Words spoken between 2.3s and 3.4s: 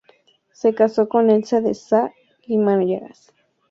Guimarães.